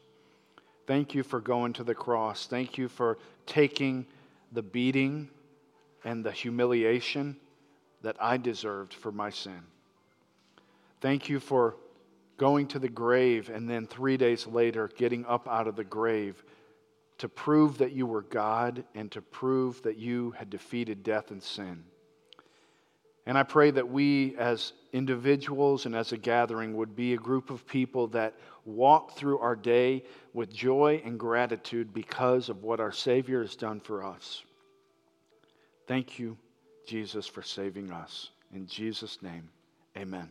[0.86, 2.46] Thank you for going to the cross.
[2.46, 4.06] Thank you for taking
[4.52, 5.28] the beating
[6.04, 7.36] and the humiliation
[8.02, 9.60] that I deserved for my sin.
[11.00, 11.76] Thank you for
[12.38, 16.42] going to the grave and then three days later getting up out of the grave
[17.18, 21.42] to prove that you were God and to prove that you had defeated death and
[21.42, 21.84] sin.
[23.26, 27.50] And I pray that we, as individuals and as a gathering, would be a group
[27.50, 28.34] of people that
[28.64, 33.80] walk through our day with joy and gratitude because of what our Savior has done
[33.80, 34.44] for us.
[35.86, 36.38] Thank you,
[36.86, 38.30] Jesus, for saving us.
[38.54, 39.50] In Jesus' name,
[39.94, 40.30] amen.